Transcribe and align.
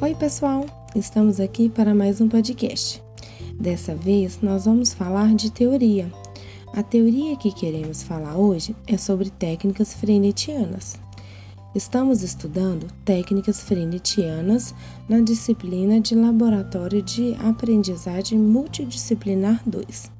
Oi, 0.00 0.14
pessoal! 0.14 0.64
Estamos 0.94 1.40
aqui 1.40 1.68
para 1.68 1.92
mais 1.92 2.20
um 2.20 2.28
podcast. 2.28 3.02
Dessa 3.58 3.96
vez, 3.96 4.38
nós 4.40 4.64
vamos 4.64 4.92
falar 4.92 5.34
de 5.34 5.50
teoria. 5.50 6.08
A 6.72 6.84
teoria 6.84 7.36
que 7.36 7.50
queremos 7.50 8.04
falar 8.04 8.36
hoje 8.36 8.76
é 8.86 8.96
sobre 8.96 9.28
técnicas 9.28 9.94
frenetianas. 9.94 10.96
Estamos 11.74 12.22
estudando 12.22 12.86
técnicas 13.04 13.60
frenetianas 13.60 14.72
na 15.08 15.18
disciplina 15.18 16.00
de 16.00 16.14
Laboratório 16.14 17.02
de 17.02 17.34
Aprendizagem 17.40 18.38
Multidisciplinar 18.38 19.60
2. 19.66 20.12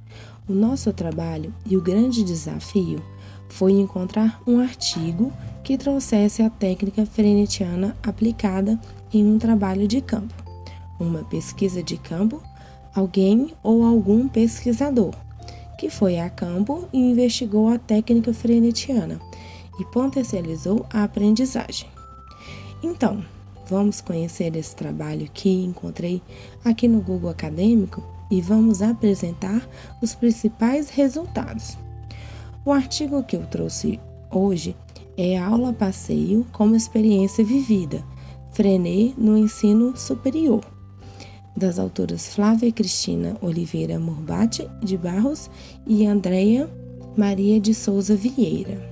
O 0.48 0.52
nosso 0.52 0.92
trabalho 0.92 1.54
e 1.64 1.76
o 1.76 1.80
grande 1.80 2.24
desafio 2.24 3.00
foi 3.48 3.72
encontrar 3.72 4.42
um 4.44 4.58
artigo 4.58 5.32
que 5.62 5.78
trouxesse 5.78 6.42
a 6.42 6.50
técnica 6.50 7.06
frenetiana 7.06 7.96
aplicada 8.02 8.76
em 9.12 9.24
um 9.26 9.38
trabalho 9.38 9.88
de 9.88 10.00
campo, 10.00 10.34
uma 10.98 11.24
pesquisa 11.24 11.82
de 11.82 11.96
campo, 11.96 12.42
alguém 12.94 13.52
ou 13.62 13.84
algum 13.84 14.28
pesquisador 14.28 15.14
que 15.78 15.88
foi 15.88 16.18
a 16.18 16.28
campo 16.28 16.88
e 16.92 16.98
investigou 16.98 17.68
a 17.68 17.78
técnica 17.78 18.34
frenetiana 18.34 19.20
e 19.78 19.84
potencializou 19.84 20.84
a 20.92 21.04
aprendizagem. 21.04 21.88
Então, 22.82 23.24
vamos 23.68 24.00
conhecer 24.00 24.54
esse 24.56 24.74
trabalho 24.74 25.30
que 25.32 25.48
encontrei 25.48 26.20
aqui 26.64 26.88
no 26.88 27.00
Google 27.00 27.30
Acadêmico 27.30 28.02
e 28.28 28.40
vamos 28.40 28.82
apresentar 28.82 29.66
os 30.02 30.16
principais 30.16 30.90
resultados. 30.90 31.78
O 32.64 32.72
artigo 32.72 33.22
que 33.22 33.36
eu 33.36 33.46
trouxe 33.46 34.00
hoje 34.32 34.76
é 35.16 35.38
Aula 35.38 35.72
Passeio 35.72 36.44
como 36.52 36.74
Experiência 36.74 37.44
Vivida, 37.44 38.04
Frenet 38.58 39.14
no 39.16 39.38
Ensino 39.38 39.96
Superior, 39.96 40.64
das 41.56 41.78
autoras 41.78 42.34
Flávia 42.34 42.72
Cristina 42.72 43.36
Oliveira 43.40 44.00
Morbati 44.00 44.68
de 44.82 44.96
Barros 44.96 45.48
e 45.86 46.04
Andréia 46.04 46.68
Maria 47.16 47.60
de 47.60 47.72
Souza 47.72 48.16
Vieira. 48.16 48.82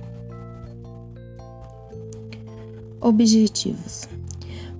Objetivos: 3.01 4.07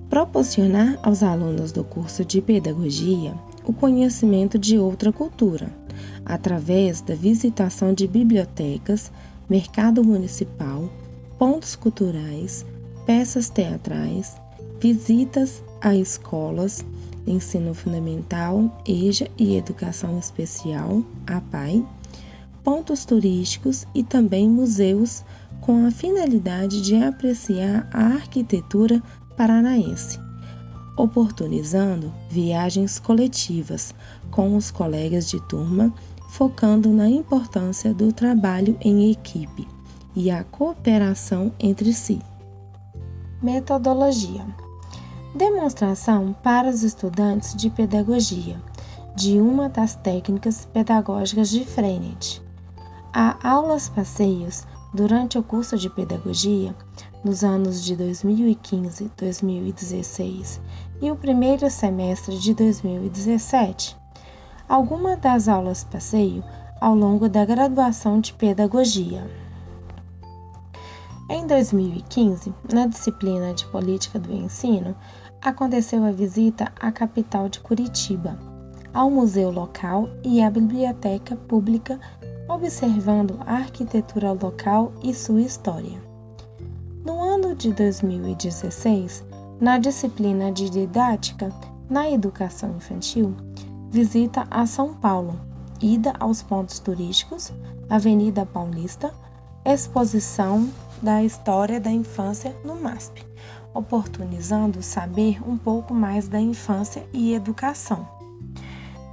proporcionar 0.08 0.98
aos 1.02 1.22
alunos 1.22 1.70
do 1.70 1.84
curso 1.84 2.24
de 2.24 2.40
Pedagogia 2.40 3.34
o 3.66 3.74
conhecimento 3.74 4.58
de 4.58 4.78
outra 4.78 5.12
cultura, 5.12 5.70
através 6.24 7.02
da 7.02 7.14
visitação 7.14 7.92
de 7.92 8.08
bibliotecas, 8.08 9.12
mercado 9.50 10.02
municipal, 10.02 10.90
pontos 11.38 11.76
culturais, 11.76 12.64
peças 13.04 13.50
teatrais, 13.50 14.34
visitas 14.80 15.62
a 15.80 15.94
escolas, 15.94 16.84
ensino 17.26 17.74
fundamental, 17.74 18.82
EJA 18.86 19.28
e 19.36 19.56
educação 19.56 20.18
especial, 20.18 21.02
APAI, 21.26 21.84
pontos 22.62 23.04
turísticos 23.04 23.86
e 23.94 24.02
também 24.02 24.48
museus 24.48 25.24
com 25.60 25.86
a 25.86 25.90
finalidade 25.90 26.80
de 26.82 26.96
apreciar 26.96 27.88
a 27.92 28.06
arquitetura 28.06 29.02
paranaense, 29.36 30.18
oportunizando 30.96 32.12
viagens 32.30 32.98
coletivas 32.98 33.94
com 34.30 34.56
os 34.56 34.70
colegas 34.70 35.28
de 35.28 35.40
turma, 35.48 35.92
focando 36.30 36.90
na 36.90 37.08
importância 37.08 37.92
do 37.92 38.12
trabalho 38.12 38.76
em 38.80 39.10
equipe 39.10 39.66
e 40.14 40.30
a 40.30 40.44
cooperação 40.44 41.52
entre 41.58 41.92
si. 41.92 42.20
Metodologia: 43.42 44.44
Demonstração 45.34 46.34
para 46.42 46.70
os 46.70 46.82
estudantes 46.82 47.54
de 47.54 47.68
pedagogia 47.68 48.56
de 49.14 49.38
uma 49.38 49.68
das 49.68 49.94
técnicas 49.94 50.64
pedagógicas 50.64 51.50
de 51.50 51.66
Freinet. 51.66 52.42
Há 53.12 53.36
aulas 53.46 53.90
passeios 53.90 54.66
durante 54.94 55.38
o 55.38 55.42
curso 55.42 55.76
de 55.76 55.90
pedagogia 55.90 56.74
nos 57.22 57.44
anos 57.44 57.84
de 57.84 57.94
2015, 57.94 59.12
2016 59.18 60.62
e 61.02 61.10
o 61.10 61.16
primeiro 61.16 61.68
semestre 61.68 62.38
de 62.38 62.54
2017. 62.54 63.98
Alguma 64.66 65.14
das 65.14 65.46
aulas 65.46 65.84
passeio 65.84 66.42
ao 66.80 66.94
longo 66.94 67.28
da 67.28 67.44
graduação 67.44 68.18
de 68.18 68.32
pedagogia. 68.32 69.47
Em 71.30 71.46
2015, 71.46 72.54
na 72.72 72.86
disciplina 72.86 73.52
de 73.52 73.66
Política 73.66 74.18
do 74.18 74.32
Ensino, 74.32 74.96
aconteceu 75.42 76.02
a 76.02 76.10
visita 76.10 76.72
à 76.80 76.90
capital 76.90 77.50
de 77.50 77.60
Curitiba, 77.60 78.38
ao 78.94 79.10
museu 79.10 79.50
local 79.50 80.08
e 80.24 80.40
à 80.42 80.50
biblioteca 80.50 81.36
pública, 81.36 82.00
observando 82.48 83.38
a 83.46 83.56
arquitetura 83.56 84.32
local 84.32 84.90
e 85.02 85.12
sua 85.12 85.42
história. 85.42 86.00
No 87.04 87.20
ano 87.20 87.54
de 87.54 87.74
2016, 87.74 89.22
na 89.60 89.78
disciplina 89.78 90.50
de 90.50 90.70
Didática 90.70 91.52
na 91.90 92.10
Educação 92.10 92.76
Infantil, 92.76 93.36
visita 93.90 94.46
a 94.50 94.64
São 94.64 94.94
Paulo, 94.94 95.38
ida 95.82 96.14
aos 96.18 96.40
pontos 96.42 96.78
turísticos, 96.78 97.52
Avenida 97.90 98.46
Paulista, 98.46 99.12
exposição 99.64 100.68
da 101.02 101.22
história 101.22 101.80
da 101.80 101.90
infância 101.90 102.56
no 102.64 102.74
MASP, 102.74 103.24
oportunizando 103.74 104.82
saber 104.82 105.40
um 105.48 105.56
pouco 105.56 105.94
mais 105.94 106.28
da 106.28 106.40
infância 106.40 107.06
e 107.12 107.34
educação. 107.34 108.08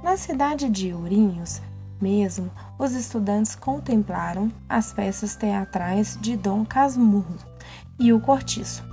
Na 0.02 0.16
cidade 0.16 0.68
de 0.68 0.92
Ourinhos, 0.92 1.60
mesmo, 2.00 2.50
os 2.78 2.92
estudantes 2.92 3.54
contemplaram 3.54 4.52
as 4.68 4.92
peças 4.92 5.34
teatrais 5.34 6.18
de 6.20 6.36
Dom 6.36 6.64
Casmurro 6.64 7.36
e 7.98 8.12
o 8.12 8.20
Cortiço, 8.20 8.84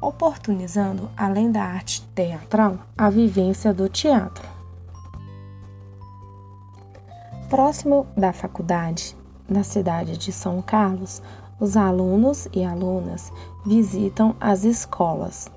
oportunizando, 0.00 1.10
além 1.16 1.50
da 1.50 1.62
arte 1.62 2.02
teatral, 2.14 2.78
a 2.96 3.10
vivência 3.10 3.74
do 3.74 3.88
teatro. 3.88 4.46
Próximo 7.48 8.06
da 8.16 8.32
faculdade, 8.32 9.16
na 9.48 9.62
cidade 9.62 10.16
de 10.16 10.32
São 10.32 10.60
Carlos, 10.62 11.22
os 11.60 11.76
alunos 11.76 12.48
e 12.52 12.64
alunas 12.64 13.32
visitam 13.64 14.34
as 14.40 14.64
escolas 14.64 15.50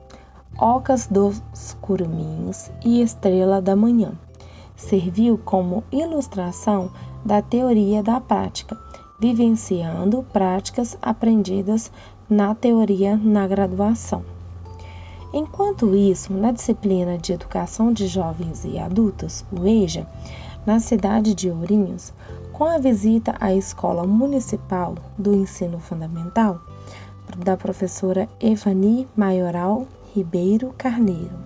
Ocas 0.59 1.05
dos 1.05 1.39
Curuminhos 1.81 2.71
e 2.83 3.01
Estrela 3.01 3.61
da 3.61 3.75
Manhã. 3.75 4.13
Serviu 4.75 5.37
como 5.37 5.83
ilustração 5.91 6.91
da 7.23 7.43
teoria 7.43 8.01
da 8.01 8.19
prática, 8.19 8.75
vivenciando 9.19 10.23
práticas 10.33 10.97
aprendidas 10.99 11.91
na 12.27 12.55
teoria 12.55 13.15
na 13.17 13.47
graduação. 13.47 14.23
Enquanto 15.31 15.93
isso, 15.93 16.33
na 16.33 16.51
disciplina 16.51 17.17
de 17.19 17.33
Educação 17.33 17.93
de 17.93 18.07
Jovens 18.07 18.65
e 18.65 18.79
Adultos, 18.79 19.45
o 19.51 19.67
EJA, 19.67 20.07
na 20.65 20.79
cidade 20.79 21.35
de 21.35 21.51
Ourinhos, 21.51 22.13
com 22.57 22.66
a 22.66 22.79
visita 22.79 23.35
à 23.40 23.53
Escola 23.53 24.07
Municipal 24.07 24.95
do 25.16 25.31
Ensino 25.31 25.78
Fundamental 25.78 26.59
da 27.38 27.56
professora 27.56 28.28
Evani 28.41 29.07
Maioral 29.16 29.85
Ribeiro 30.16 30.73
Carneiro. 30.75 31.38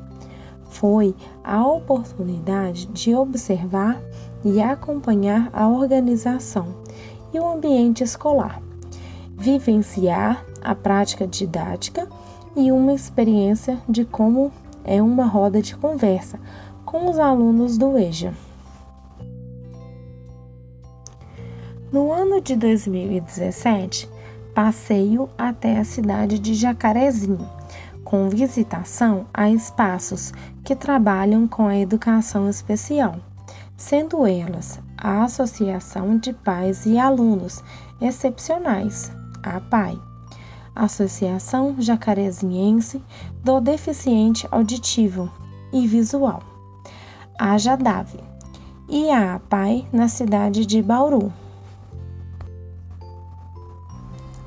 Foi 0.70 1.14
a 1.44 1.68
oportunidade 1.68 2.86
de 2.86 3.14
observar 3.14 4.02
e 4.46 4.62
acompanhar 4.62 5.50
a 5.52 5.68
organização 5.68 6.74
e 7.34 7.40
o 7.42 7.46
ambiente 7.46 8.06
escolar, 8.06 8.62
vivenciar 9.38 10.46
a 10.62 10.74
prática 10.74 11.28
didática 11.28 12.08
e 12.56 12.72
uma 12.72 12.94
experiência 12.94 13.78
de 13.90 14.06
como 14.06 14.50
é 14.86 15.02
uma 15.02 15.26
roda 15.26 15.62
de 15.62 15.76
conversa 15.76 16.40
com 16.86 17.10
os 17.10 17.20
alunos 17.20 17.78
do 17.78 17.98
EJA. 17.98 18.34
No 21.92 22.10
ano 22.10 22.40
de 22.40 22.56
2017, 22.56 24.10
passeio 24.56 25.28
até 25.38 25.78
a 25.78 25.84
cidade 25.84 26.40
de 26.40 26.54
Jacarezinho, 26.54 27.46
com 28.06 28.30
visitação 28.30 29.26
a 29.34 29.50
espaços 29.50 30.32
que 30.64 30.74
trabalham 30.74 31.46
com 31.46 31.68
a 31.68 31.78
educação 31.78 32.50
especial, 32.50 33.18
sendo 33.76 34.26
elas 34.26 34.80
a 34.98 35.26
Associação 35.26 36.18
de 36.18 36.32
Pais 36.32 36.86
e 36.86 36.98
Alunos 36.98 37.62
Excepcionais, 38.00 39.12
a 39.44 39.58
APAI, 39.58 40.00
Associação 40.74 41.76
Jacarezinhense 41.78 43.04
do 43.44 43.60
Deficiente 43.60 44.48
Auditivo 44.50 45.30
e 45.74 45.86
Visual, 45.86 46.42
a 47.38 47.58
JADAV, 47.58 48.18
e 48.88 49.10
a 49.10 49.36
APAI 49.36 49.86
na 49.92 50.08
cidade 50.08 50.66
de 50.66 50.82
Bauru. 50.82 51.34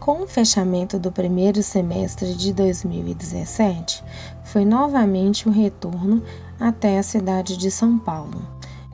Com 0.05 0.25
o 0.25 0.27
fechamento 0.27 0.99
do 0.99 1.11
primeiro 1.11 1.63
semestre 1.63 2.35
de 2.35 2.53
2017, 2.53 4.05
foi 4.45 4.63
novamente 4.63 5.49
o 5.49 5.51
retorno 5.51 6.23
até 6.61 6.99
a 6.99 7.03
cidade 7.03 7.57
de 7.57 7.71
São 7.71 7.99
Paulo, 7.99 8.47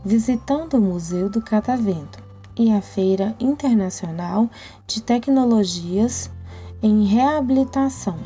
visitando 0.04 0.74
o 0.74 0.80
Museu 0.80 1.28
do 1.28 1.42
Catavento 1.42 2.22
e 2.56 2.70
a 2.70 2.80
Feira 2.80 3.34
Internacional 3.40 4.48
de 4.86 5.02
Tecnologias 5.02 6.30
em 6.80 7.02
Reabilitação, 7.06 8.16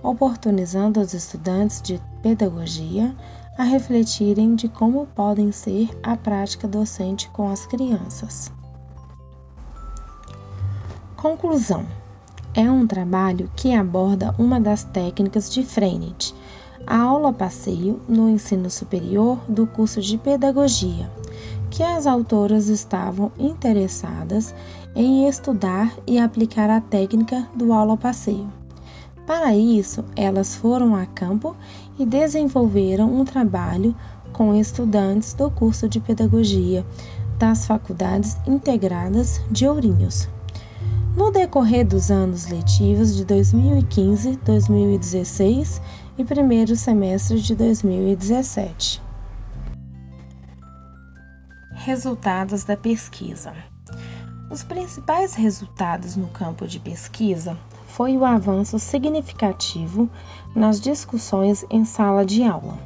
oportunizando 0.00 1.00
os 1.00 1.12
estudantes 1.12 1.82
de 1.82 2.00
pedagogia 2.22 3.12
a 3.58 3.64
refletirem 3.64 4.54
de 4.54 4.68
como 4.68 5.04
podem 5.16 5.50
ser 5.50 5.90
a 6.00 6.16
prática 6.16 6.68
docente 6.68 7.28
com 7.30 7.50
as 7.50 7.66
crianças. 7.66 8.52
Conclusão: 11.16 11.84
é 12.54 12.70
um 12.70 12.86
trabalho 12.86 13.50
que 13.54 13.72
aborda 13.72 14.34
uma 14.38 14.60
das 14.60 14.82
técnicas 14.82 15.50
de 15.50 15.62
Freinet, 15.62 16.34
a 16.86 16.98
aula 16.98 17.32
passeio 17.32 18.00
no 18.08 18.28
ensino 18.28 18.68
superior 18.68 19.38
do 19.48 19.66
curso 19.66 20.00
de 20.00 20.18
pedagogia, 20.18 21.10
que 21.70 21.82
as 21.82 22.06
autoras 22.06 22.68
estavam 22.68 23.30
interessadas 23.38 24.52
em 24.96 25.28
estudar 25.28 25.94
e 26.06 26.18
aplicar 26.18 26.68
a 26.68 26.80
técnica 26.80 27.46
do 27.54 27.72
aula 27.72 27.96
passeio. 27.96 28.52
Para 29.26 29.54
isso, 29.54 30.04
elas 30.16 30.56
foram 30.56 30.96
a 30.96 31.06
campo 31.06 31.54
e 31.96 32.04
desenvolveram 32.04 33.14
um 33.14 33.24
trabalho 33.24 33.94
com 34.32 34.54
estudantes 34.54 35.34
do 35.34 35.48
curso 35.50 35.88
de 35.88 36.00
pedagogia 36.00 36.84
das 37.38 37.66
Faculdades 37.66 38.36
Integradas 38.46 39.40
de 39.50 39.68
Ourinhos. 39.68 40.28
No 41.16 41.32
decorrer 41.32 41.84
dos 41.84 42.10
anos 42.10 42.46
letivos 42.46 43.16
de 43.16 43.24
2015, 43.24 44.36
2016 44.44 45.82
e 46.16 46.24
primeiro 46.24 46.76
semestre 46.76 47.40
de 47.40 47.54
2017. 47.54 49.02
Resultados 51.72 52.62
da 52.64 52.76
pesquisa. 52.76 53.52
Os 54.50 54.62
principais 54.62 55.34
resultados 55.34 56.16
no 56.16 56.28
campo 56.28 56.66
de 56.66 56.78
pesquisa 56.78 57.58
foi 57.88 58.16
o 58.16 58.24
avanço 58.24 58.78
significativo 58.78 60.08
nas 60.54 60.80
discussões 60.80 61.64
em 61.70 61.84
sala 61.84 62.24
de 62.24 62.44
aula 62.44 62.78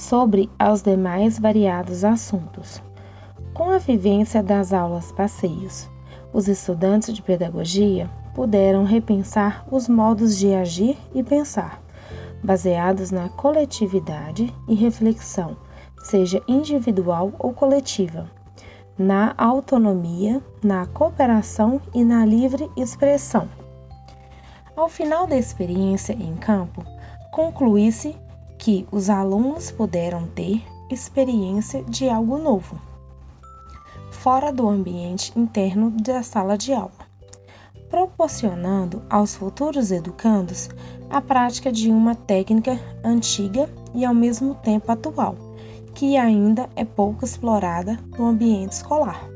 sobre 0.00 0.48
os 0.72 0.82
demais 0.82 1.38
variados 1.38 2.04
assuntos. 2.04 2.82
Com 3.52 3.70
a 3.70 3.78
vivência 3.78 4.42
das 4.42 4.72
aulas 4.72 5.12
passeios, 5.12 5.88
os 6.32 6.48
estudantes 6.48 7.14
de 7.14 7.22
pedagogia 7.22 8.08
puderam 8.34 8.84
repensar 8.84 9.64
os 9.70 9.88
modos 9.88 10.36
de 10.36 10.54
agir 10.54 10.96
e 11.14 11.22
pensar, 11.22 11.82
baseados 12.42 13.10
na 13.10 13.28
coletividade 13.28 14.54
e 14.68 14.74
reflexão, 14.74 15.56
seja 16.02 16.42
individual 16.46 17.32
ou 17.38 17.52
coletiva, 17.52 18.30
na 18.98 19.34
autonomia, 19.36 20.42
na 20.62 20.86
cooperação 20.86 21.80
e 21.94 22.04
na 22.04 22.24
livre 22.24 22.70
expressão. 22.76 23.48
Ao 24.76 24.88
final 24.88 25.26
da 25.26 25.36
experiência 25.36 26.12
em 26.12 26.36
campo, 26.36 26.84
conclui-se 27.32 28.16
que 28.58 28.86
os 28.92 29.10
alunos 29.10 29.70
puderam 29.70 30.26
ter 30.28 30.62
experiência 30.90 31.82
de 31.84 32.08
algo 32.08 32.38
novo, 32.38 32.89
fora 34.20 34.52
do 34.52 34.68
ambiente 34.68 35.32
interno 35.34 35.90
da 35.90 36.22
sala 36.22 36.58
de 36.58 36.74
aula, 36.74 37.08
proporcionando 37.88 39.02
aos 39.08 39.34
futuros 39.34 39.90
educandos 39.90 40.68
a 41.08 41.22
prática 41.22 41.72
de 41.72 41.88
uma 41.88 42.14
técnica 42.14 42.78
antiga 43.02 43.66
e 43.94 44.04
ao 44.04 44.12
mesmo 44.12 44.54
tempo 44.56 44.92
atual, 44.92 45.34
que 45.94 46.18
ainda 46.18 46.68
é 46.76 46.84
pouco 46.84 47.24
explorada 47.24 47.98
no 48.18 48.26
ambiente 48.26 48.72
escolar. 48.72 49.29